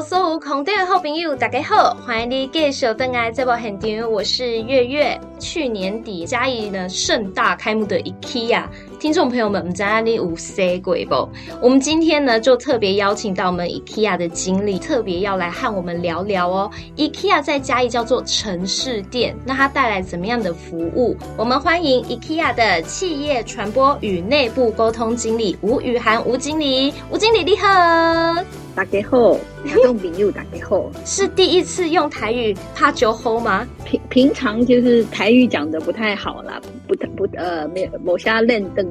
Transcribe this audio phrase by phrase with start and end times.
[0.00, 5.20] 所有空中的好朋友，大家好，欢迎你继续登来这部现场，我是月月。
[5.40, 8.62] 去年底嘉义呢盛大开幕的 IKEA，
[9.00, 11.28] 听众朋友们，我们在那里有说过不？
[11.62, 16.68] 我们今天呢就特别邀请到我们 IKEA 的经理，特别要来和我们聊聊哦。
[16.96, 21.16] IKEA 在嘉义叫做城市店，那它带来怎么样的服务？
[21.36, 27.68] 我们欢迎 IKEA 的企业传播与内部沟通经理吴雨涵吴经理，吴经理你好，
[28.74, 33.64] 大家好，听众朋友大家好，是第一次用台语怕酒后吗？
[33.84, 38.87] 平平常就是台语讲的不太好啦，不不呃没有某些认凳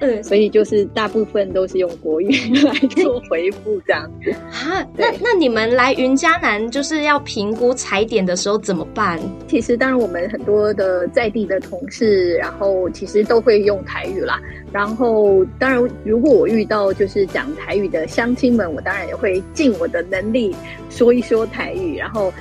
[0.00, 2.28] 嗯，所以就是大部分都是用国语
[2.64, 4.30] 来做回复这样子。
[4.30, 9.18] 啊，那那你们来云嘉南就是要评估踩点的时候怎么办？
[9.46, 14.40] 其实当然我们很多的在地的同事，然后其实都会用台语啦。
[14.72, 20.54] 然后当然如果我遇到就是讲台语的乡亲们，我当然也会尽我的能力
[20.90, 22.32] 说一说台语，然后。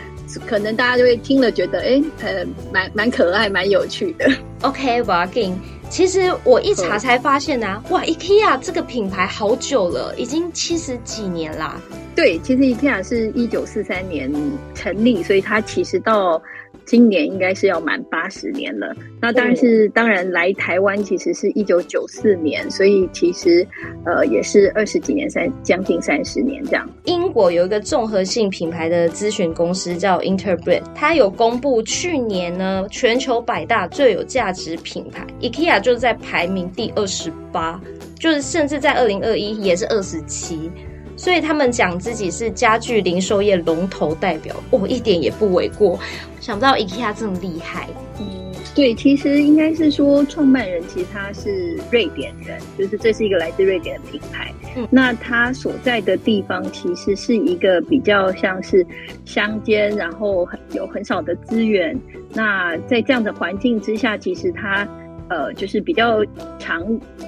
[0.46, 4.30] 可能大家就会听了觉得，哎，呃，蛮蛮可爱，蛮有趣的。
[4.62, 5.56] OK，我要给你。
[5.90, 11.82] 其实我一查才发现啊，哇，IKEA 这个品牌好久了，已经七十几年啦。
[12.16, 14.32] 对，其实 IKEA 是一九四三年
[14.76, 16.42] 成立，所以它其实到。
[16.88, 18.96] 今年应该是要满八十年了。
[19.22, 23.68] 那当然是，当然来台湾其实是一九九四年，所以其实
[24.06, 26.90] 呃也是二十几年，三将近三十年这样。
[27.04, 37.82] 英国有一个综合性品牌的咨询公司叫 Interbrand，它有公布去年呢全球百大最有价值品牌，IKEA 就是在排名第二十八，
[38.18, 40.72] 就是甚至在二零二一也是二十七。
[41.18, 46.00] 所以他们讲自己是家具零售业龙头代表，我、哦、一点也不为过。
[46.40, 47.90] 想不到 IKEA 这么厉害。
[48.20, 54.54] 嗯，对，其实应该是说创办人其实他是瑞典人，就是这是一个来自瑞典的品牌。
[54.76, 58.86] 嗯，那他所在的地方其实是一个比较像是
[59.26, 62.00] 乡间，然后很有很少的资源。
[62.32, 64.88] 那在这样的环境之下，其实他
[65.30, 66.24] 呃就是比较
[66.60, 66.86] 常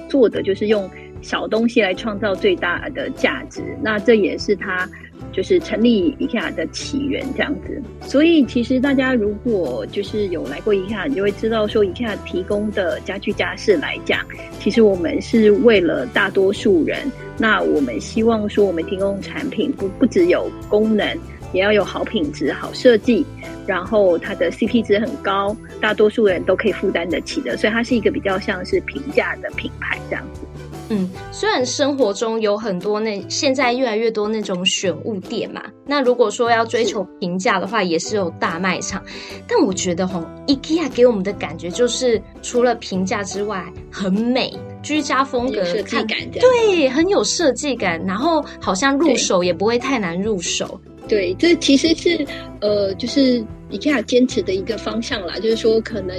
[0.08, 0.88] 做的就是用。
[1.22, 4.88] 小东西来创造最大的价值，那这也是他
[5.32, 7.80] 就是成立一下的起源这样子。
[8.00, 14.24] 所以其实大家如果就是有来过一下你就会知道说 IKEA 提供的家具家饰来讲，
[14.58, 16.98] 其实我们是为了大多数人。
[17.38, 21.06] 那我们希望说我们提供产品不不只有功能，
[21.52, 23.24] 也要有好品质、好设计，
[23.66, 27.56] 然后它的 CP 值很高，大多数人都可以负担得起的。
[27.56, 30.40] 所以它是一个比较像是平价的品牌这样子。
[30.90, 39.02] 嗯，虽然生活中有很多那现在越来越多那种选物店嘛，那如果说要追求平价的话，也是有大卖场。
[39.46, 44.52] 但我觉得吼，IKEA 给我们的感觉就是除了平价之外，很美，
[44.82, 48.04] 居家风格，设计感，对，很有设计感。
[48.04, 50.80] 然后好像入手也不会太难入手。
[51.10, 52.24] 对，这其实是
[52.60, 55.34] 呃，就是 IKEA 坚持的一个方向啦。
[55.40, 56.16] 就是说，可能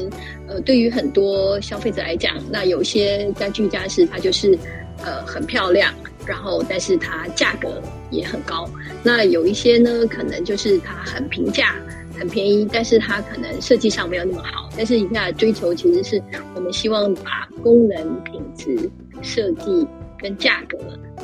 [0.50, 4.60] 呃，对于很多消费者来讲，那有些家具家饰它就是
[5.02, 5.94] 呃很漂亮，
[6.26, 8.70] 然后但是它价格也很高。
[9.02, 11.74] 那有一些呢，可能就是它很平价、
[12.20, 14.70] 很便宜，但是它可能设计上没有那么好。
[14.76, 16.22] 但是 IKEA 追求其实是
[16.54, 18.92] 我们希望把功能、品质、
[19.22, 19.88] 设计
[20.22, 20.78] 跟价格。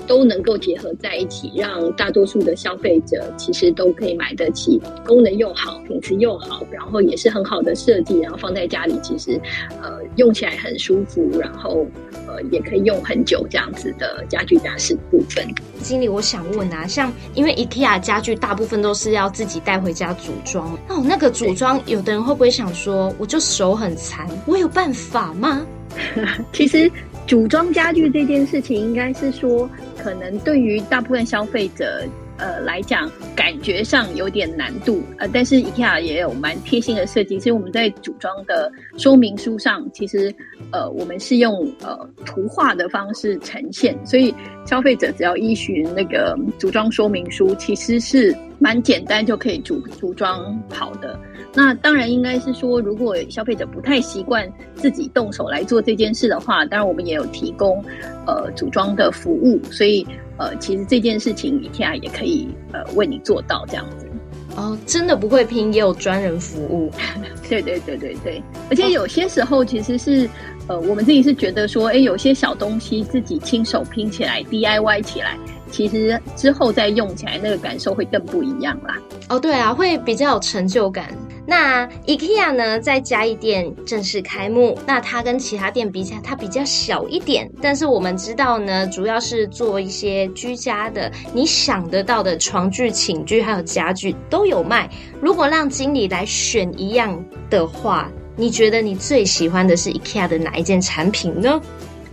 [0.05, 9.41] 都能够结合在一起，让大多数的消费者其实都可以买得起，功能又好，品质又好，然后也是很好的设计，然后放在家里，其实
[9.81, 11.85] 呃用起来很舒服，然后
[12.27, 15.45] 呃也可以用很久这样子的家具家饰部分。
[15.81, 25.65] 经理，我想问啊，像因为 IKEA 家具大部分都是要自己带回家组装，那我那个组装，有的人会不会想说，我就手很残，我有办法吗？
[26.53, 26.89] 其实。
[27.27, 32.01] 组装家具这件事情，应该是说，可能对于大部分消费者，
[32.37, 40.33] 呃来讲，感觉上有点难度，呃，但是 IKEA 也有蛮贴心的设计，所以我们在组装的说明书上，其实，
[40.71, 44.33] 呃，我们是用呃图画的方式呈现，所以
[44.65, 51.19] 消费者只要依循那个组装说明书，其实是蛮简单就可以组组装好的。
[51.53, 57.83] 那当然应该是说，如果消费者不太习惯自己动手来做这件事的话，当然我们也有提供
[58.27, 60.05] 呃组装的服务，所以
[60.37, 64.07] 呃其实这件事情 IKEA 也可以呃为你做到这样子。
[64.55, 66.91] 哦，真的不会拼也有专人服务。
[67.47, 70.27] 对对对对对，而且有些时候其实是
[70.67, 75.37] 呃我们自己是觉得说，哎，有些小东西自己亲手拼起来，DIY 起来。
[75.69, 78.97] 其实之后再用起来，那个感受会更不一样啦。
[79.27, 81.13] 哦，对啊，会比较有成就感。
[81.49, 84.77] 那 IKEA 呢，在嘉义店正式开幕。
[84.85, 87.49] 那它跟其他店比起来，它比较小一点。
[87.61, 94.89] 但是我们知道呢，主要是做一些居家的，你想得到的床具、寝具还有家具都有卖。
[95.21, 101.61] 如果让经理来选一样的话，你觉得你最喜欢的是 IKEA 的哪一件产品呢？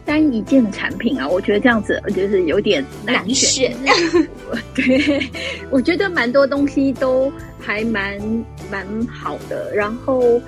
[0.04, 3.72] 单一件产品啊，我觉得这样子就是有点难选。
[3.84, 4.28] 难选
[4.74, 5.20] 对，
[5.70, 8.18] 我觉得蛮多东西都还蛮
[8.70, 9.74] 蛮好的。
[9.74, 10.40] 然后，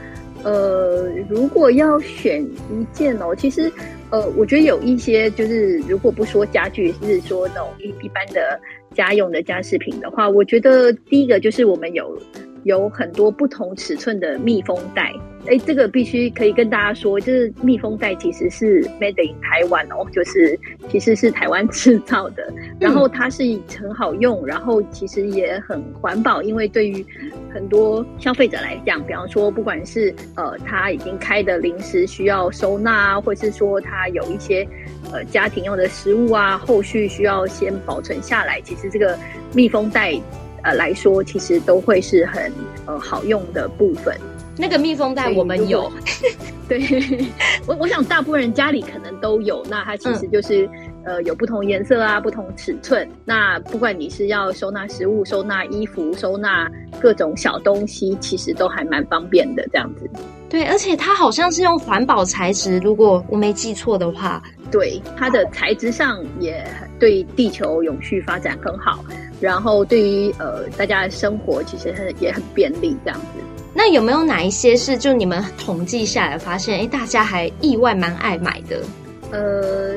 [0.42, 3.72] 呃，如果要选一件哦，其实，
[4.10, 8.60] 呃，我觉得有一些就是，如果不说家具，是说那种一一般的
[8.94, 12.20] 家用的家饰品的话，我觉得第一个就是我们有。
[12.66, 15.12] 有很多不同尺寸的密封袋，
[15.46, 20.58] 哎，这个必须可以跟大家说，就是密封袋其实是 made in 台湾哦，就是
[20.88, 23.44] 其实是台湾制造的，然后它是
[23.78, 27.06] 很好用，然后其实也很环保，因为对于
[27.54, 34.66] 很多消费者来讲，比方说不管是呃他已经开的零食需要收纳啊，或是说他有一些
[35.12, 39.16] 呃家庭用的食物啊，后续需要先保存下来，其实这个
[39.54, 40.20] 密封袋。
[40.66, 42.52] 呃，来说其实都会是很
[42.86, 44.14] 呃好用的部分。
[44.58, 45.92] 那个密封袋我们有，
[46.66, 46.80] 对
[47.66, 49.62] 我我想大部分人家里可能都有。
[49.68, 50.66] 那它其实就是、
[51.04, 53.06] 嗯、呃有不同颜色啊，不同尺寸。
[53.24, 56.68] 那不管你是要收纳食物、收纳衣服、收纳
[56.98, 60.08] 各种小东西，其实都还蛮方便的这样子。
[60.48, 64.42] 对，而且它好像是用环保材质，如果我没记错的话。
[64.70, 66.66] 对，它的材质上也
[66.98, 69.04] 对地球永续发展很好。
[69.40, 73.26] 然后对于呃大家的生活其实很也很便利这样子。
[73.74, 78.80] 那有没有哪一些是就你们统计下来发现，哎，大家还意外蛮爱买的？
[79.30, 79.94] 呃，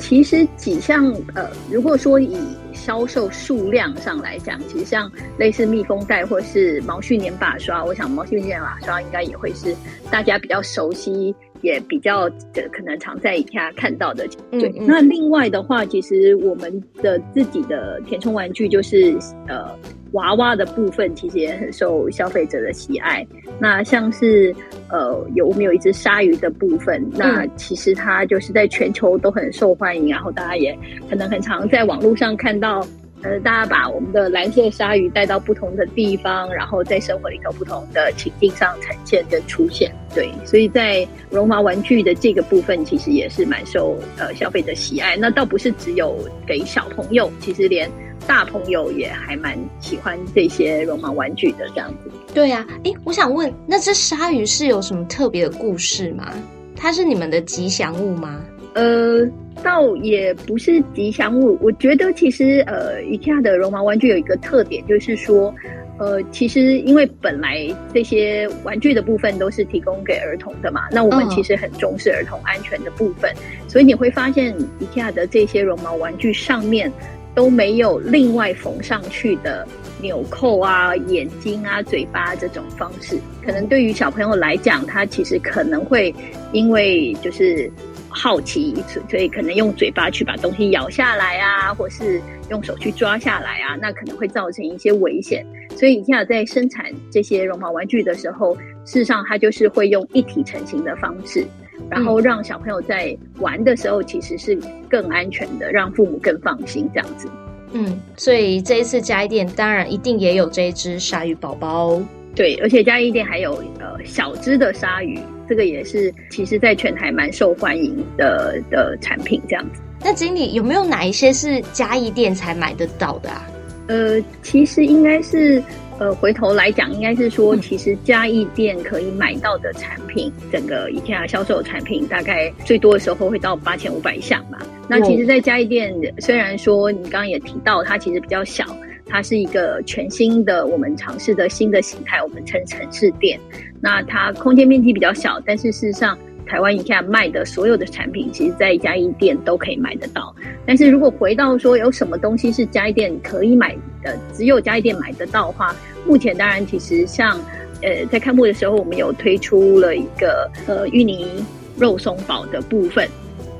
[0.00, 2.36] 其实几项呃，如果说以
[2.72, 5.08] 销售数量上来讲，其实像
[5.38, 9.76] 类似密封袋或是毛絮粘把刷，我想毛絮粘把刷应该也会是
[10.10, 11.32] 大家比较熟悉。
[11.62, 14.68] 也比较的可能常在 IKEA 看到的，对。
[14.68, 14.86] 嗯嗯。
[14.86, 19.16] 那另外的话，其实我们的自己的填充玩具，就是
[19.48, 19.74] 呃
[20.12, 23.26] 娃娃的部分，其实也很受消费者的喜爱。
[23.58, 24.54] 那像是
[24.90, 30.76] 呃有我们有一只鲨鱼的部分，那其实它就是在全球都很受欢迎，然后大家也
[31.08, 32.86] 可能很常在网络上看到。
[33.22, 39.92] 呃，大家把我们的蓝色鲨鱼带到不同的地方，然后在生活里头不同的情境上呈现跟出现。
[40.14, 45.16] 对，所以在绒毛玩具的这个部分，其实也是蛮受呃消费者喜爱。
[45.16, 47.90] 那倒不是只有给小朋友，其实连
[48.26, 52.10] 大朋友也还蛮喜欢这些绒毛玩具的这样子。
[52.34, 56.32] 对呀，诶，我想问，那只鲨鱼是有什么特别的故事吗？
[56.74, 58.40] 它是你们的吉祥物吗？
[58.74, 59.28] 呃，
[59.62, 61.58] 倒也不是吉祥物。
[61.60, 65.54] 我觉得其实呃，IKEA 的绒毛玩具有一个特点，就是说，
[65.98, 76.90] 呃，其实因为本来这些玩具的部分都是提供给儿童的嘛，那我们其实很重视儿童安全的部分，嗯、所以你会发现 IKEA 的这些绒毛玩具上面
[77.34, 79.68] 都没有另外缝上去的
[80.00, 83.18] 纽扣啊、眼睛啊、嘴巴这种方式。
[83.44, 86.14] 可能对于小朋友来讲，他其实可能会
[86.52, 87.70] 因为就是。
[88.12, 88.74] 好奇，
[89.08, 92.20] 所以可能用嘴巴去把东西咬下来啊，或是
[92.50, 95.44] 用手去抓下来啊，那可能会造成一些危险。
[95.76, 98.54] 所以 IKEA 在生产这些绒毛玩具的时候，
[98.84, 101.46] 事实上它就是会用一体成型的方式，
[101.90, 107.28] 然后让小朋友在玩的时候其实是更安全的，让父母更放心这样子。
[107.72, 112.00] 嗯，所以这一次嘉义店当然一定也有这一只鲨鱼宝宝。
[112.34, 115.18] 对，而且嘉义店还有呃小只的鲨鱼。
[115.48, 119.82] 这个也是，其实在全台蛮受欢迎的的产品，这样子。
[120.02, 123.46] 那经理有没有哪一些是嘉义店才买得到的啊？
[123.88, 125.62] 呃，其实应该是，
[125.98, 134.58] 呃，回头来讲，应该是说，其实嘉义店可以买到的产品，嗯、整个 IKEA 销售的产品，大概最多的时候会到八千五百项吧。
[134.88, 138.64] 那其实，在嘉义店，虽然说你刚刚也提到，它其实比较小。
[139.12, 143.38] 它是一个全新的我们尝试的新的形态，我们称城市店。
[143.78, 150.34] 那它空间面积比较小，但是事实上，台湾 IKEA 卖的所有的产品，其实在嘉义店都可以买得到。
[150.64, 155.76] 但是如果回到说有什么东西是嘉义店可以买的，只有嘉义店买得到的话，
[156.06, 157.38] 目前当然其实像
[157.82, 161.44] 呃在开幕的时候，我们有推出了一个呃芋泥
[161.76, 163.06] 肉松堡的部分。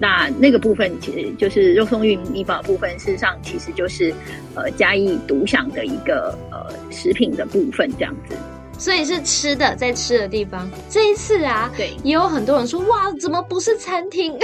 [0.02, 4.12] 那那个部分其实就是肉松玉米堡部分，事实上其实就是
[4.56, 8.34] 呃嘉义独享的一个呃食品的部分这样子，
[8.76, 10.68] 所以是吃的，在吃的地方。
[10.90, 14.36] 这一次啊，对，也有很多人说哇，怎么不是餐厅？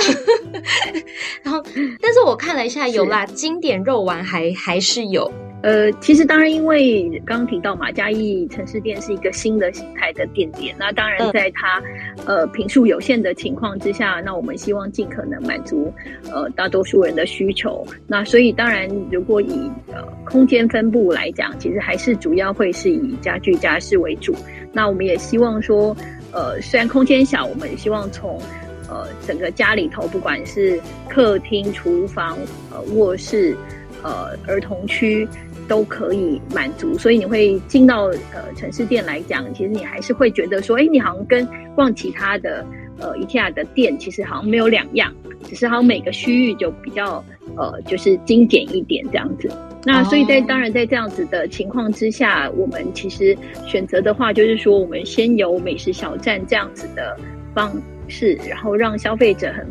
[1.42, 1.60] 然后，
[2.00, 5.28] 但是我看了一下，有啦，经典肉丸还还是有。
[5.60, 11.82] 呃，其实当然，因为刚刚提到嘛，嘉义城市店是一个新的形态的店点，那当然在它、
[12.26, 15.92] 嗯、呃坪数有限的情况之下，那我们希望尽可能满足
[16.32, 17.84] 呃大多数人的需求。
[18.06, 24.32] 那所以当然，如果以呃空间分布来讲，其实还是主要会是以家具家饰为主。
[24.72, 25.96] 那我们也希望说，
[26.30, 28.40] 呃，虽然空间小，我们也希望从
[28.88, 32.38] 呃整个家里头，不管是客厅、厨房、
[32.70, 33.56] 呃卧室、
[34.04, 35.26] 呃儿童区。
[35.68, 42.66] 都可以满足，所以你会进到呃城市店来讲，其实你还是会觉得说，哎，你好像跟逛其他的
[42.98, 45.12] 呃 IKEA 的店其实好像没有两样，
[45.44, 47.22] 只是好像每个区域就比较
[47.56, 49.48] 呃就是精简一点这样子。
[49.84, 57.16] 那所以在当然在这样子的情况之下，我们其实选择的话，就是说我们先有美食小站这样子的
[57.54, 57.70] 方
[58.08, 59.66] 式，然后让消费者很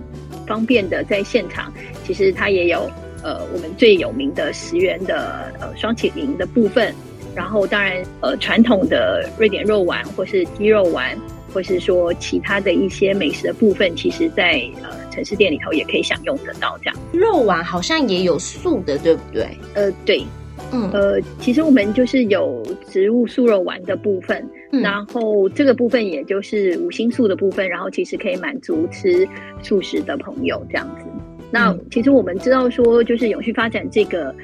[0.46, 1.74] 方便的在现场，
[2.04, 2.90] 其实它也有。
[3.24, 6.94] 呃，我们最有名的十元的呃双起灵的部分，
[7.36, 11.18] 然后当然呃传统的瑞典肉丸或是鸡肉丸，
[11.54, 16.78] 或是说其他的一些美食的部分，其实在呃城市店里头也可以享用得到。
[16.84, 19.48] 这样肉丸好像也有素的，对不对？
[19.74, 20.24] 呃，对，
[20.72, 29.28] 嗯，呃，其实我们就是有植物素肉丸的部分，嗯，然后这个部分也就是五星素的部分，然后其实可以满足吃
[29.64, 31.07] 素食的朋友这样子。
[31.52, 34.36] 那其实我们知道说，就是永续发展这个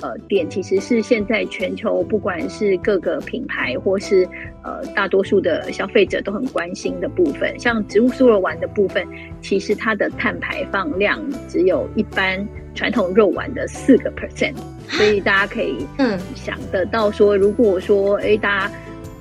[0.00, 4.26] 呃点，其实是现在全球不管是各个品牌或是
[4.62, 7.58] 呃大多数的消费者都很关心的部分。
[7.58, 9.06] 像植物素肉丸的部分，
[9.40, 14.54] 其实它的碳排放量只有一般传统肉丸的四个 percent，
[14.88, 18.72] 所以大家可以嗯想得到说，如果说哎大家。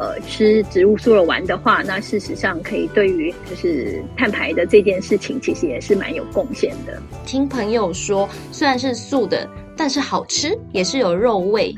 [0.02, 7.00] 呃，吃植物素肉丸的话，那事实上可以对于就是碳排的这件事情，其实也是蛮有贡献的。
[7.24, 11.72] 听朋友说，虽然是素的，但是好吃，也是有肉味。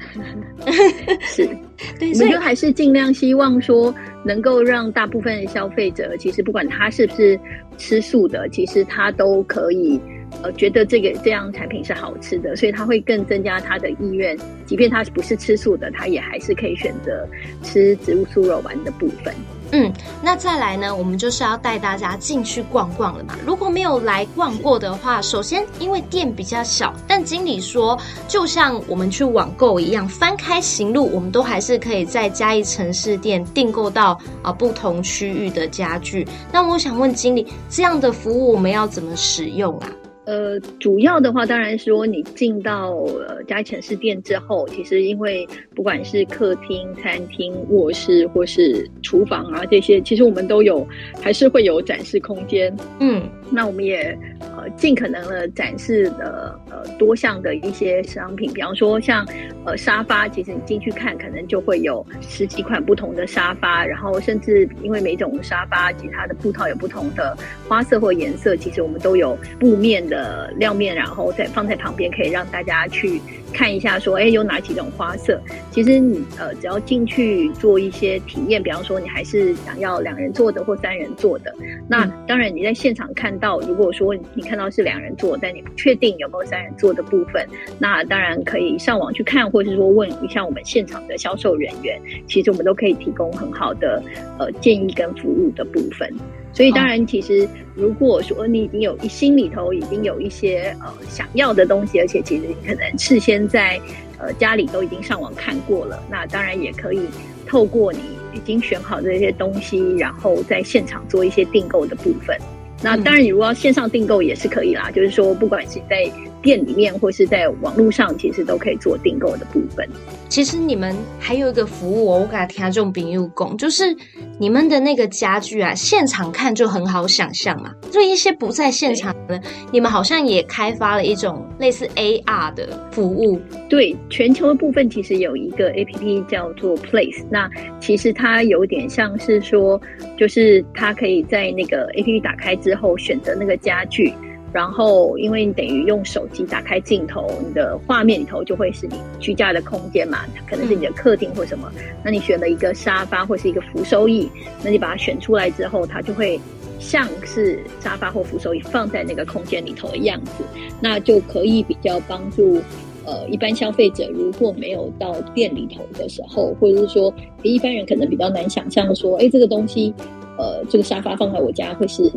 [1.19, 1.45] 是，
[1.99, 7.37] 对，我们就还是尽量希望说，能够让大部分的消费者，其实不管他是不是
[7.77, 9.99] 吃素的，其实他都可以。
[10.41, 14.37] 呃，觉得这个这样产品是好吃的，所以他会更增加他的意愿。
[14.65, 17.27] 即便他不是吃素的，他也还是可以选择
[17.61, 19.33] 吃植物素肉丸的部分。
[19.75, 23.35] 嗯，那再来呢，我们就是要带大家进去逛逛了嘛。
[23.45, 36.27] 如果没有来逛过的话，首先因为店比较小，但经理说，就像我们去网购一样，翻开行路，我们都还是可以在嘉义城市店订购到啊、不同区域的家具。
[36.51, 39.89] 那我想问经理，这样的服务我们要怎么使用啊？
[40.25, 50.87] 呃，主要的话，当然说你进到呃嘉义城市店之后，其实因为不管是客厅、餐厅、卧室或是厨房啊这些，其实我们都有，
[51.21, 52.73] 还是会有展示空间。
[53.01, 59.27] 嗯，那我们也呃尽可能的展示的呃多项的一些商品，比方说像
[59.65, 67.37] 呃沙发，其实你进去看，可能就会有十几款不同的沙发，然后甚至因为每种沙发其他的布套有不同的
[67.67, 70.12] 花色或颜色，其实我们都有布面的。
[70.13, 73.19] 的亮面，然后再放在旁边，可以让大家去
[73.51, 75.41] 看一下，说，哎，有哪几种花色？
[75.71, 81.51] 其实你呃，只要进去做一些体验，比方说你还是想要两人坐的或三人坐的，
[81.87, 87.47] 那当然你在现场看到，如果说你看到是两人坐，但你不确定有没有三人坐的部分，
[87.79, 94.03] 那当然可以上网去看，或者是说问一下我们现场的销售人员，其实我们都可以提供很好的
[94.37, 96.13] 呃建议跟服务的部分。
[96.53, 103.81] 所以当然，其实如果说你已经有一心里头已经有一些呃想要的东西，而且其实你可能事先在
[104.19, 107.01] 呃家里都已经上网看过了，那当然也可以
[107.47, 107.99] 透过你
[108.33, 112.37] 已经选好这些东西，然后在现场做一些订购的部分。
[112.81, 116.09] 那当然，你如果要线上订购也是可以啦，就是说不管是在。
[116.43, 119.87] 店里面或是在网络上，其实都可以做订购的部分。
[120.27, 123.95] 其实你们还有一个服务，我给他听众朋友讲，就是
[124.37, 127.73] 你们的那个家具啊，现场看就很好想象嘛。
[127.89, 133.39] 就一些不在现场的，你们好像也开发了一种类似 AR 的服务。
[133.69, 139.79] 对，全球的部分其实有一个 APP 叫做 Place，那其实它有点像是说，
[140.17, 144.13] 就是它可以在那个 APP 打开之后选择那个家具。
[144.53, 151.71] 然后，因为你等于用手机打开镜头，你的画面里头就会是你居家的空间嘛，可能是你的客厅或什么。
[152.03, 154.29] 那你选了一个沙发或是一个扶手椅，
[154.63, 156.39] 那你把它选出来之后，它就会
[156.79, 160.43] 像是沙发或扶手椅放在那个空间里头的样子，
[160.79, 162.61] 那就可以比较帮助
[163.05, 169.91] 呃一般消费者，如果没有到店里头的时候，或者是说一般人可能比较难想象说，哎，这个东西，
[170.37, 172.11] 呃，这个沙发放在我家会是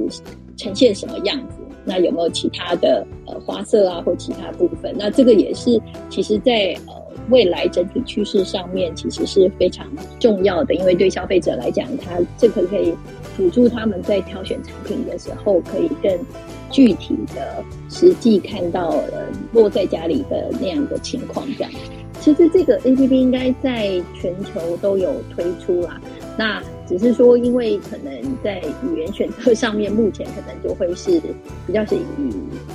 [0.59, 1.66] 呈现什么样子。
[1.87, 4.95] 那有没有其他的呃花色啊，或其他部分？
[4.99, 6.95] 那这个也是，其实在呃
[7.31, 9.87] 未来整体趋势上面其实是非常
[10.19, 12.93] 重要的，因为对消费者来讲，他这个可以
[13.37, 16.19] 辅助他们在挑选产品的时候，可以更
[16.71, 21.47] 具体的、实际看到了落在家里的那样的情况。
[21.57, 21.73] 这样，
[22.21, 26.01] 其实这个 APP 应该在全球都有推出啦。
[26.37, 28.13] 那只是说，因为可能
[28.43, 31.21] 在语言选择上面，目前可能就会是
[31.67, 32.01] 比较是以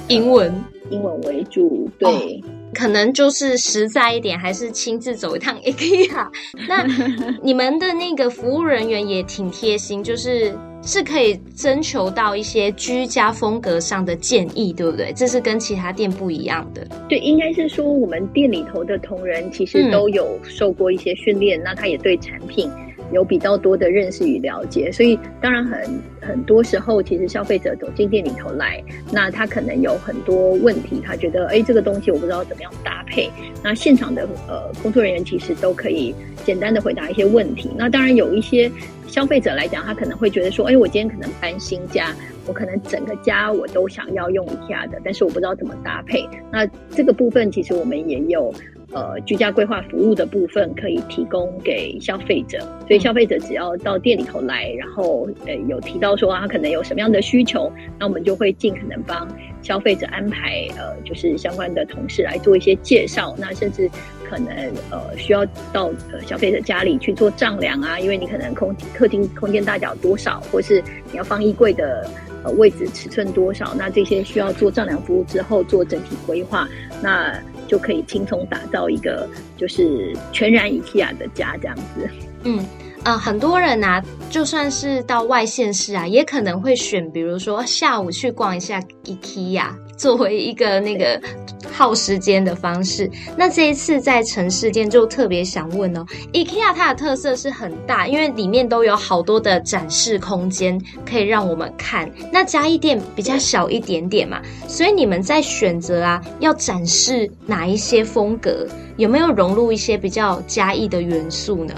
[0.08, 0.54] 英文
[0.90, 2.10] 英文为主，对。
[2.10, 6.26] 哦可能就是实在一点，还是亲自走一趟 IKEA。
[6.70, 6.88] 那
[7.44, 15.12] 你们的那个服务人员也挺贴心，就是是可以征求到一些居家风格上的建议，对不对？
[15.14, 16.88] 这是跟其他店不一样的。
[17.10, 22.72] 对，应该是说我们店里头的同仁其实都有受过一些训练，嗯、那他也对产品。
[23.12, 33.30] 有比较多的认识与了解，所以当然很很多时候，其实消费者走进店里头来，那他可能有很多问题，他觉得哎，这个东西我不知道怎么样搭配。
[33.64, 37.70] 那现场的呃工作人员其实都可以简单的回答一些问题。
[37.78, 38.72] 那当然有一些
[39.08, 42.16] 消费者来讲，他可能会觉得说，哎，我今天可能搬新家，
[42.48, 46.28] 我可能整个家我都想要用一下的，但是我不知道怎么搭配。
[46.52, 48.54] 那这个部分其实我们也有。
[48.94, 59.26] 呃，居家规划服务的部分可以提供给消费者，所以消费者只要到店里头来，然后呃有提到说他可能有什么样的需求，那我们就会尽可能帮
[59.62, 63.90] 消费者安排呃就是相关的同事来做一些介绍，那甚至
[64.30, 64.54] 可能
[64.90, 72.10] 呃需要到呃消费者家里去做丈量啊，因为你可能空客厅空间大小多少，或是你要放衣柜的
[72.44, 76.68] 呃位置尺寸多少，那这些需要做丈量服务之后做整体规划，
[77.02, 77.42] 那。
[77.72, 79.26] 就可以轻松打造一个
[79.56, 82.10] 就是全然 IKEA 的家这样子。
[82.44, 82.66] 嗯。
[83.04, 84.00] 呃，很多人啊，
[84.30, 89.66] 就算是到外县市啊，也可能会选，比如说下午去逛一下 IKEA，
[90.02, 91.22] 作为一个那个
[91.72, 93.08] 耗时间的方式。
[93.38, 96.04] 那这一次在城市店就特别想问哦
[96.34, 102.12] ，IKEA 它的特色是很大，因为里面都有好多的展示空间可以让我们看。
[102.32, 108.68] 那嘉义店比较小一点点嘛，所以你们在选择啊，要展示哪一些风格，
[108.98, 111.76] 有没有融入一些比较嘉义的元素呢？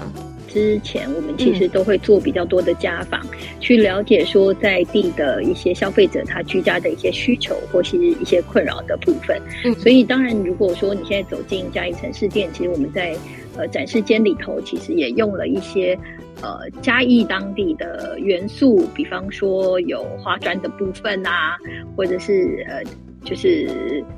[0.54, 9.36] 之前我们其实都会做比较多的家访，嗯、去了解说在地的一些消费者他居家的一些需求或是一些困扰的部分。
[9.64, 13.16] 嗯，所以当然如果说你现在走进嘉义城市店，其实我们在
[13.56, 15.98] 呃展示间里头其实也用了一些
[16.40, 21.58] 呃嘉义当地的元素，比方说有花砖的部分啊，
[21.96, 22.80] 或者是呃
[23.24, 23.68] 就是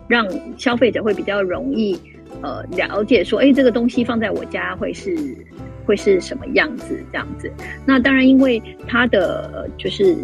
[0.07, 1.99] 让消费者会比较容易
[2.42, 5.35] 呃了解说，哎，这个东西放在我家会是。
[5.87, 7.03] 会是什么样子？
[7.11, 7.51] 这样子，
[7.87, 10.14] 那当然，因为它的就是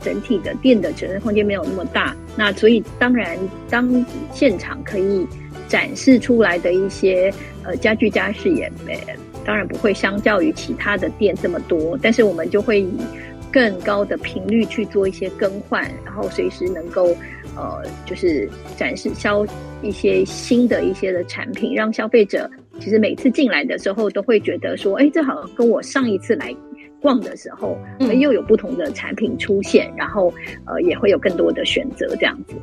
[0.00, 3.38] 整体的店的承受空间没有那么大，那所以当然，
[3.68, 5.26] 当现场可以
[5.68, 8.98] 展示出来的一些呃家具家饰也没，
[9.44, 12.98] 当然不会相较于其他的店这么多，但是我们就会以
[13.52, 17.16] 更高的频率去做一些更换，然后随时能够
[17.56, 19.46] 呃就是展示销
[19.80, 22.50] 一些新的一些的产品，让消费者。
[22.80, 26.54] 其实每次进来的时候，都会觉得说，哎，这好像跟我上一次来
[27.00, 27.76] 逛的时候，
[28.18, 30.32] 又有不同的产品出现，然后
[30.66, 32.54] 呃，也会有更多的选择这样子。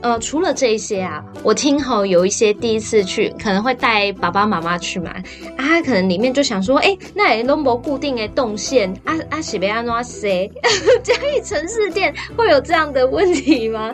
[0.00, 10.48] 呃，除了这一些啊，我听好有一些第一次去，可能会带爸爸妈妈去买啊，他可能里面就想说，哎，那也都没固定的动线啊啊，是要怎么塞？
[11.02, 13.92] 嘉义城市店会有这样的问题吗？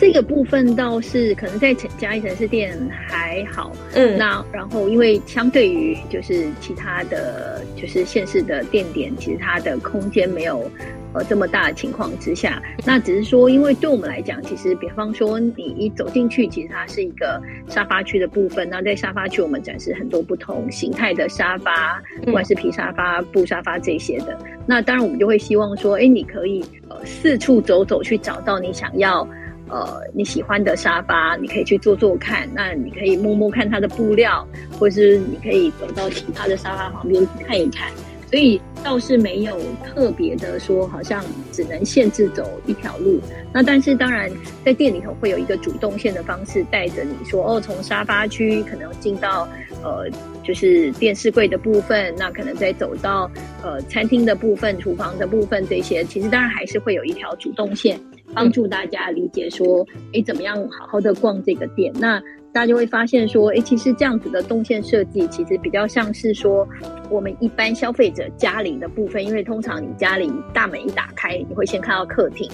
[0.00, 2.74] 这个部分倒是可能在嘉义城市店
[3.06, 10.70] 还好，嗯，那然后因为相对于就是其他的就是县市的店点，其实它的空间没有
[11.12, 24.34] 呃这么大的情况之下，那只是说，因为对我们来讲，其实比方说你一走进去，其实它是一个沙发区的部分，那在沙发区我们展示很多不同形态的沙发，不管是皮沙发、布沙发这些的，
[24.64, 29.28] 那当然我们就会希望说，哎，你可以呃四处走走去找到你想要。
[29.70, 32.48] 呃，你喜欢的沙发，你可以去坐坐看。
[32.54, 34.46] 那你可以摸摸看它的布料，
[34.78, 37.90] 或是你可以走到其他的沙发旁边看一看。
[38.30, 43.18] 所以倒是没有特别的说，好像只能限制走一条路。
[43.52, 44.30] 那但是当然，
[44.64, 49.48] 在店里头会有一个主动线的方式，带着你说哦，从沙发区可能进到
[49.82, 50.08] 呃，
[50.44, 53.28] 就是电视柜的部分，那可能再走到
[53.64, 56.04] 呃餐厅的部分、厨房的部分这些。
[56.04, 57.98] 其实当然还是会有一条主动线。
[58.34, 61.92] 帮助大家理解说，哎，怎么样好好的逛这个店？
[61.98, 62.20] 那
[62.52, 66.66] 大家就会发现说，哎，其实这样子的动线设计，其实比较像是说，
[67.08, 72.50] 我们一般消费者家里的部分，因为通常你家里大门一打开，你会先看到客厅。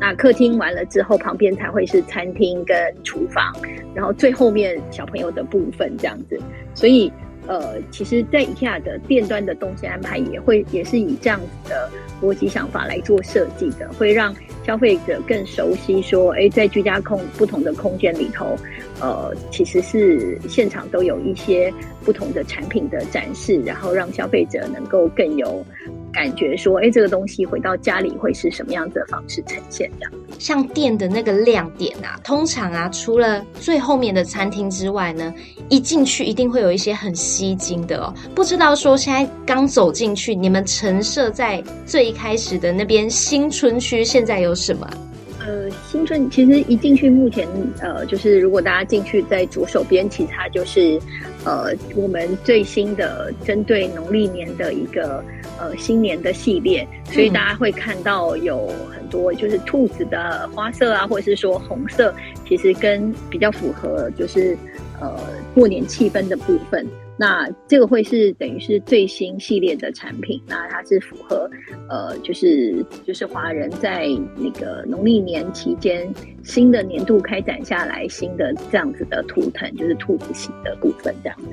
[0.00, 3.52] 那客厅完了之后，旁边才会是餐厅跟厨房，
[3.92, 6.38] 然后最后面小朋友的部分这样子。
[6.74, 7.12] 所以，
[7.50, 11.90] 呃，其实，在以下的店端的动线安排也会也是以这样子的
[12.22, 14.32] 逻辑想法来做设计的，会让
[14.64, 18.56] 消费者更熟悉说，哎，在居家空不同的空间里头，
[19.00, 25.66] 呃，其实是现场都有一些不同的产品的展示，然后让消费者能够更有。
[26.12, 30.06] 感觉说，哎，这个东西回到家里会是什么样子的方式呈现的？
[30.38, 35.32] 像店的那个亮点啊，通常啊，除了最后面的餐厅之外呢，
[35.68, 38.14] 一进去一定会有一些很吸睛的哦。
[38.34, 44.88] 不知道说现在刚走进去，你们陈设在最开始的那边新春区，现在有什么？
[45.90, 47.48] 呃，新春其实一进去，目前
[47.80, 51.00] 呃，就是如果大家进去在左手边，其实它就是
[51.44, 55.22] 呃，我们最新的针对农历年的一个
[55.58, 62.14] 呃新年的系列，所以大家会看到有很多就是兔子的花色啊，或者是说红色，
[62.46, 64.56] 其实跟比较符合就是
[65.00, 65.18] 呃
[65.54, 66.86] 过年气氛的部分。
[67.20, 71.46] 那这个会是等于是最新系列的产品，那它是符合，
[71.86, 74.06] 呃，就是就是华人在
[74.38, 76.10] 那个农历年期间
[76.42, 81.48] 新的年度开展下来新的这样子的图腾，就是兔子型的部分这样子。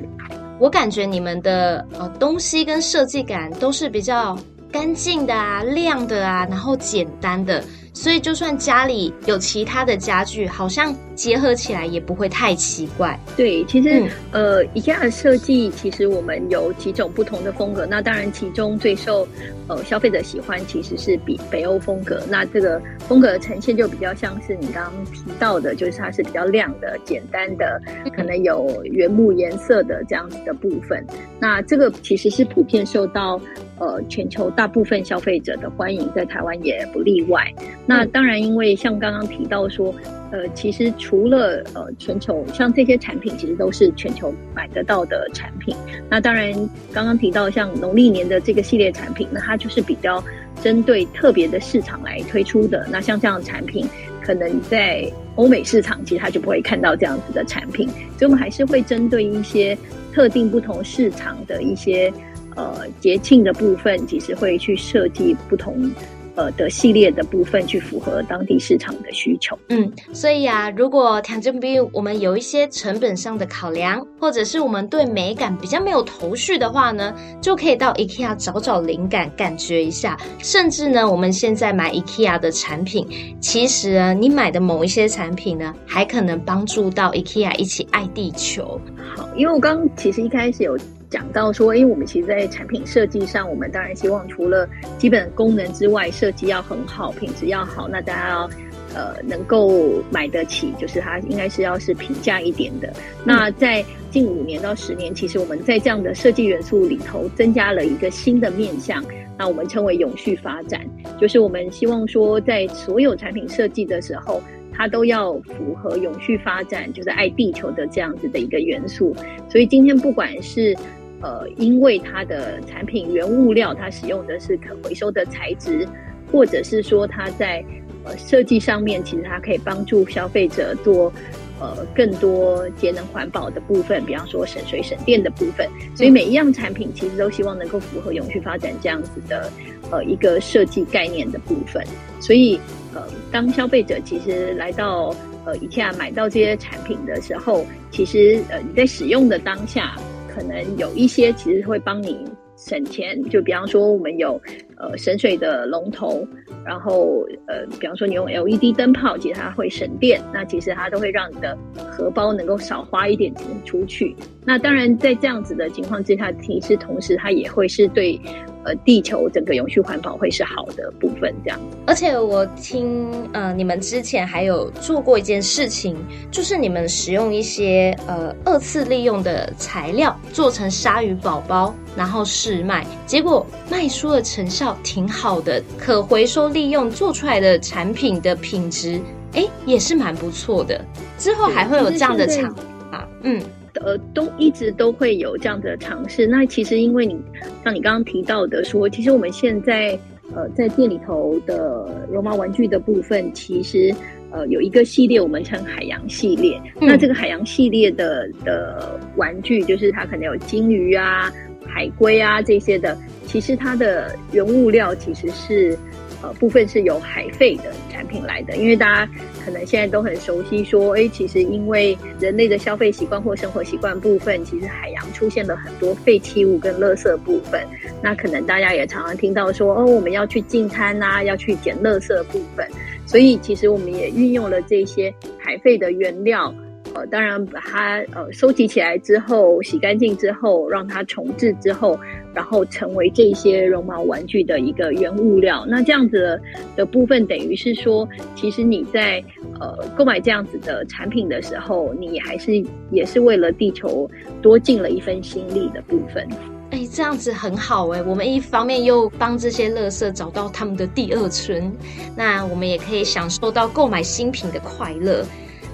[0.58, 4.40] 我感觉你们的呃东西跟设计感都是比较
[4.72, 7.62] 干净的啊、亮的啊，然后简单的。
[7.98, 13.20] 所以，就算家里有其他的家具，好像结合起来也不会太奇怪。
[13.36, 17.88] 对，其实、嗯、呃，IKEA 的设计其实我们有几种不同的风格。
[17.88, 19.28] 那当然，其中最受
[19.68, 22.22] 呃消费者喜欢其实是比北欧风格。
[22.30, 27.82] 那这个风格的呈现就比较像是你刚刚提到的，就是它是比较亮的、简单的，
[28.16, 31.04] 可能有原木颜色的这样子的部分。
[31.40, 33.42] 那这个其实是普遍受到
[33.80, 37.44] 呃全球大部分消费者的欢迎，在台湾也不例外。
[37.90, 39.96] 那当然，因为像刚刚提到说，
[40.30, 45.74] 呃，其实除了呃全球，像这些产品其实都是全球买得到的产品。
[46.10, 46.54] 那当然，
[46.92, 50.22] 刚刚提到像农历年的这个系列产品，那它就是比较
[50.62, 52.86] 针对特别的市场来推出的。
[52.92, 53.88] 那像这样的产品，
[54.22, 57.88] 可能在欧美市场其实它就不会看到这样子的产品。
[57.88, 59.78] 所以我们还是会针对一些
[60.14, 62.12] 特定不同市场的一些
[62.54, 65.90] 呃节庆的部分，其实会去设计不同。
[66.38, 69.58] 呃的系列的部分去符合当地市场的需求。
[69.70, 80.18] 嗯，所以啊，如果听众朋友我们有一些成本上的考量，或者是我们对美感比较没有头绪的话呢，就可以到 IKEA 找找灵感，感觉一下。
[80.40, 83.08] 甚至呢，我们现在买 IKEA 的产品，
[83.42, 88.80] 其实啊，你买的某一些产品呢，还可能帮助到 IKEA 一起爱地球。
[89.16, 90.78] 好，因为我刚刚其实一开始有。
[91.10, 94.68] 讲到说，因为我们其实，在产品设计上，我们当然希望除了
[94.98, 98.50] 基本功能之外，设计要很好，品质要好，那大家要
[98.94, 102.92] 呃能够买得起，就是它应该是要是平价一点的。
[103.24, 109.02] 那在近五年到十年，其实我们在这样的设计元素里头，增加了一个新的面向，
[109.38, 110.82] 那我们称为永续发展，
[111.20, 114.42] 就是我们希望说，在所有产品设计的时候，
[114.74, 119.16] 它都要符合永续发展，就是爱地球的这样子的一个元素。
[119.50, 120.76] 所以今天不管是
[121.22, 125.88] 呃，因为它的产品原物料，它使用的是可回收的材质，
[126.32, 127.64] 或者是说它在
[128.04, 131.12] 呃设计上面，其实它可以帮助消费者做
[131.60, 135.68] 呃更多节能环保的部分，比方说省水省电的部分。
[135.96, 139.52] 所以每一样产品其实都希望能够符合永续发展这样子的
[139.90, 141.84] 呃一个设计概念的部分。
[142.20, 142.60] 所以
[142.94, 149.96] 呃，当消费者其实来到呃 IKEA 买到这些产品的时候，其实呃你在使用的当下。
[150.38, 152.24] 可能有一些其实会帮你
[152.56, 154.40] 省钱，就比方说我们有
[154.80, 156.28] 呃省水的龙头，
[156.66, 161.58] 然后呃比方说你用 LED 灯泡，其实它会省电，那其实它都会让你的
[161.90, 164.16] 荷包能够少花一点钱出去。
[164.46, 168.20] 那当然在这样子的情况之下，其实同时它也会是对。
[168.66, 171.58] 呃，地球整个永续环保会是好的部分，这样。
[171.86, 175.96] 而且我听呃，你们之前还有做过一件事情，
[176.30, 189.00] 就是你们使用一些呃二次利用的材料做成鲨鱼宝宝，然后试卖，结果卖出的成效挺好的，可回收利用做出来的产品的品质，
[189.34, 190.84] 哎，也是蛮不错的。
[191.18, 192.56] 之后还会有这样的厂
[192.92, 193.42] 啊，嗯。
[193.82, 196.26] 呃，都一直都会有这样的尝试。
[196.26, 197.16] 那其实因为你
[197.64, 199.92] 像你刚刚提到的说，其实我们现在
[200.34, 203.94] 呃在店里头的绒毛玩具的部分，其实
[204.32, 206.60] 呃有一个系列我们称海洋系列。
[206.82, 211.32] 那这个海洋系列的的玩具，就是它可能有金鱼啊、
[211.78, 215.78] 海龟啊这些的，其实它的原物料其实是
[216.24, 219.12] 呃部分是由海废的产品来的，因为大家
[219.46, 227.64] 可能现在都很熟悉说，哎，其实因为人类的消费习惯或生活习惯部分，其实海洋出现了很多废弃物跟垃圾部分。
[228.02, 232.68] 那可能大家也常常听到说，哦，我们要去净滩呐，要去捡垃圾部分。
[233.06, 236.52] 所以其实我们也运用了这些海废的原料。
[236.98, 242.00] 呃，当然把它呃收集起来之后，洗干净之后，让它重置之后，
[242.34, 245.64] 然后成为这些绒毛玩具的一个原物料。
[245.68, 246.42] 那这样子的，
[246.78, 249.24] 的部分，等于是说，其实你在
[249.60, 254.10] 呃购买这样子的产品的时候，你还是也是为了地球
[254.42, 256.28] 多尽了一份心力的部分。
[256.72, 261.72] 哎，这样子很好哎，我们一方面又帮这些垃圾找到他们的第二春，
[262.16, 265.24] 那我们也可以享受到购买新品的快乐。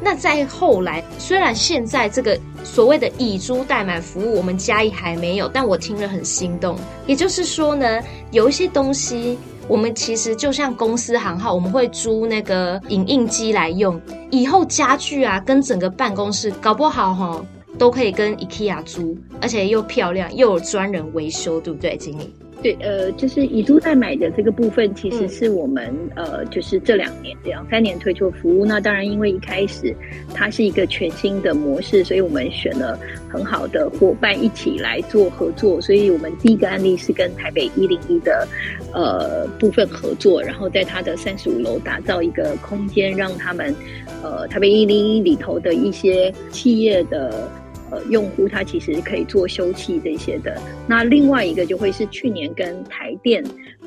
[0.01, 6.75] 那再后来，虽然现在这个所谓的以租代买服务，我们嘉义还没有，但我听了很心动。
[7.07, 8.01] 也就是说呢，
[8.31, 13.99] 有一些东西，我们其实就像公司行号，我们会租那个影印机来用。
[14.29, 17.45] 以后家具啊，跟整个办公室搞不好哈，
[17.77, 22.33] 都可以跟 IKEA 租，而且又漂亮，又有专人维修，对不对，经理？
[22.63, 28.65] 对，呃，就是以租代买的这个部分，其实是我们、嗯、呃，就是这两年、两三年推出的服务。
[28.65, 29.93] 那当然，因为一开始
[30.33, 32.97] 它是一个全新的模式，所以我们选了
[33.27, 35.81] 很好的伙伴一起来做合作。
[35.81, 38.47] 所以我们第一个案例是跟台北一零一的
[38.93, 43.75] 呃部分合作，然后在它的三十五楼打造一个空间，让他们
[44.23, 47.51] 呃台北一零一里头的一些企业的。
[47.93, 50.59] 呃，用户他其实可以做休憩这些的。
[50.87, 53.43] 那另外一个就会是去年跟台电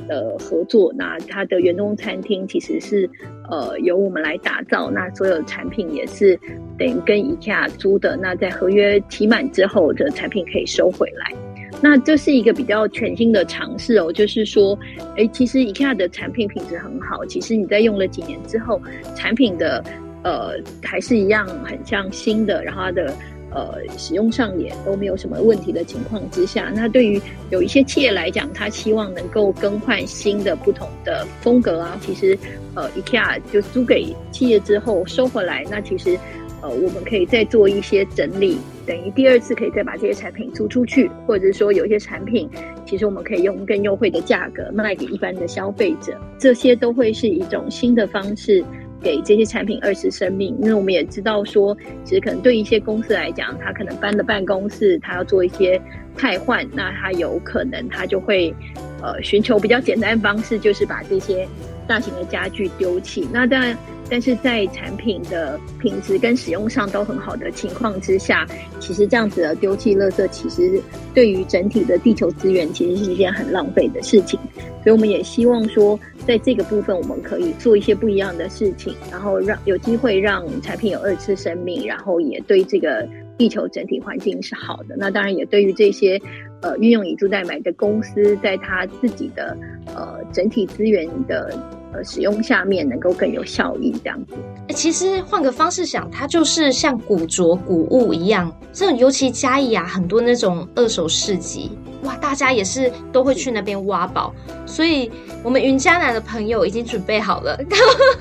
[0.07, 3.11] 的合作，那它的员工餐厅其实是
[3.51, 6.39] 呃由我们来打造，那所有产品也是
[6.79, 8.17] 等于跟 IKEA 租的。
[8.17, 11.35] 那在合约期满之后的产品可以收回来。
[11.83, 14.79] 那这是一个比较全新的尝试哦，就是说，
[15.17, 18.81] 哎，其实 IKEA 的产品品质很好，其实你在用了几年之后，
[19.17, 19.83] 产品的
[20.23, 23.13] 呃还是一样很像新的，然后它的。
[23.57, 32.39] 呃，使用上也都没有什么问题的情况之下，那对于有一些企业来讲，他希望能够更换新的、不同的风格啊，其实
[32.75, 36.19] 呃，IKEA 就租给企业之后收回来，那其实
[36.61, 42.47] 呃，我们可以再做一些整理，等于第二次可以再把这些产品租出去，或者说有一些产品，
[42.85, 48.63] 其实我们可以用更优惠的价格卖给一般的消费者，这些都会是一种新的方式。
[49.07, 55.81] 给这些产品二次生命，因为我们也知道说，其实可能对一些公司来讲，他可能搬了办公室，他要做一些
[56.17, 58.53] 汰换，那他有可能他就会
[59.01, 61.47] 呃寻求比较简单的方式，就是把这些
[61.87, 63.29] 大型的家具丢弃。
[63.33, 63.79] 那当然。
[64.09, 68.47] 但是在产品的品质跟使用上都很好的情况之下，
[68.79, 70.81] 其实这样子的丢弃垃圾，其实
[71.13, 74.39] 对于整体的地球资源，其实是一件很浪费的事情。
[74.87, 83.05] 所以我们也希望说，在这个部分，我们可以做一些不一样的事情，然后让有机会让产品有二次生命，然后也对这个
[83.37, 84.95] 地球整体环境是好的。
[84.97, 86.23] 那当然也对于这些
[86.67, 89.57] 呃运用以租代买的公司，在他自己的
[89.95, 91.57] 呃整体资源的。
[92.05, 94.35] 使用下面能够更有效益，这样子。
[94.75, 98.55] 其实换个方式想，它就是像古着古物一样。
[98.71, 101.71] 这种尤其嘉义啊，很多那种二手市集，
[102.03, 104.35] 哇，大家也是都会去那边挖宝。
[104.67, 105.11] 所以，
[105.43, 107.59] 我们云嘉南的朋友已经准备好了。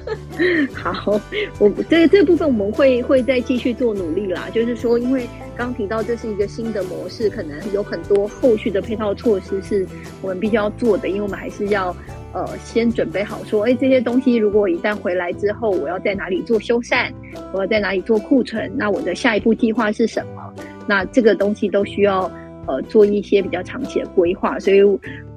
[0.73, 1.19] 好，
[1.59, 4.47] 我这这部分我们会会再继续做努力啦。
[4.53, 9.87] 就是说，因为刚提到这是一个新的模式，可能有很多后续的配套措施是
[10.21, 11.95] 我们必须要做的，因为我们还是要。
[12.35, 17.09] 呃，先准备好说，哎，这些东西如果一旦回来之后，我要在哪里做修缮，
[17.53, 20.53] 我要在哪里做库存，那我的下一步计划是什么？
[20.85, 22.29] 那这个东西都需要
[22.67, 24.81] 呃做一些比较长期的规划，所以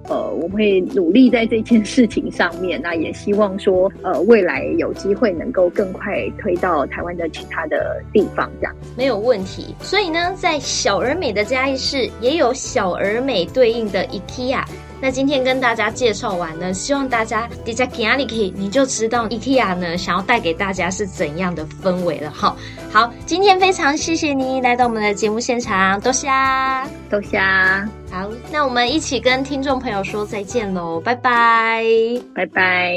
[0.08, 9.74] 呃我们会努力在这件事情上面，那也希望说呃未来有机会能够更快推到台湾的其他的地方，这样没有问题。
[9.80, 14.64] 所以呢，在小而美的嘉义市也有小而美对应的 IKEA。
[15.00, 22.56] 那今天跟大家介绍完呢，希望大家底下听阿里 K，你就知道 IKEA 呢想要带给大家是怎样的氛围了哈。
[22.90, 26.28] 好，今天非常谢谢你来到我们的节目现场，多谢，
[27.08, 27.38] 多谢。
[28.10, 31.84] 好，那我们一起跟听众朋友说再见喽，拜拜，
[32.34, 32.96] 拜拜。